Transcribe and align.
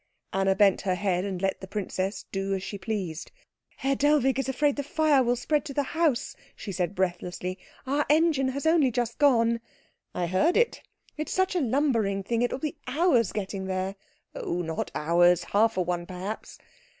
Anna 0.33 0.55
bent 0.55 0.81
her 0.81 0.95
head 0.95 1.25
and 1.25 1.39
let 1.43 1.61
the 1.61 1.67
princess 1.67 2.25
do 2.31 2.55
as 2.55 2.63
she 2.63 2.79
pleased. 2.79 3.31
"Herr 3.77 3.95
Dellwig 3.95 4.39
is 4.39 4.49
afraid 4.49 4.75
the 4.75 4.81
fire 4.81 5.21
will 5.21 5.35
spread 5.35 5.63
to 5.65 5.75
the 5.75 5.83
house," 5.93 6.35
she 6.55 6.71
said 6.71 6.95
breathlessly. 6.95 7.59
"Our 7.85 8.03
engine 8.09 8.47
has 8.47 8.65
only 8.65 8.89
just 8.89 9.19
gone" 9.19 9.59
"I 10.15 10.25
heard 10.25 10.57
it." 10.57 10.81
"It 11.17 11.29
is 11.29 11.35
such 11.35 11.55
a 11.55 11.61
lumbering 11.61 12.23
thing, 12.23 12.41
it 12.41 12.51
will 12.51 12.57
be 12.57 12.79
hours 12.87 13.31
getting 13.31 13.65
there" 13.65 13.95
"Oh, 14.35 14.63
not 14.63 14.89
hours. 14.95 15.43
Half 15.43 15.77
a 15.77 15.83
one, 15.83 16.07
perhaps." 16.07 16.57